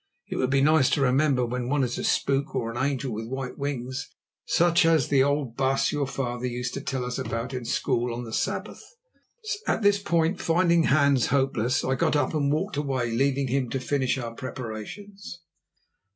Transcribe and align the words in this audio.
It 0.29 0.37
would 0.37 0.49
be 0.49 0.61
nice 0.63 0.89
to 0.97 1.01
remember 1.01 1.45
when 1.45 1.69
one 1.69 1.83
is 1.83 1.99
a 1.99 2.03
spook, 2.03 2.55
or 2.55 2.71
an 2.71 2.83
angel 2.83 3.13
with 3.13 3.27
white 3.29 3.59
wings, 3.59 4.09
such 4.47 4.83
as 4.83 5.09
the 5.09 5.21
old 5.21 5.55
baas, 5.55 5.91
your 5.91 6.07
father, 6.07 6.47
used 6.47 6.73
to 6.73 6.81
tell 6.81 7.05
us 7.05 7.19
about 7.19 7.53
in 7.53 7.65
school 7.65 8.11
on 8.11 8.23
the 8.23 8.33
Sabbath." 8.33 8.81
At 9.67 9.83
this 9.83 9.99
point, 10.01 10.41
finding 10.41 10.85
Hans 10.85 11.27
hopeless, 11.27 11.83
I 11.83 11.93
got 11.93 12.15
up 12.15 12.33
and 12.33 12.51
walked 12.51 12.77
away, 12.77 13.11
leaving 13.11 13.49
him 13.49 13.69
to 13.69 13.79
finish 13.79 14.17
our 14.17 14.33
preparations. 14.33 15.41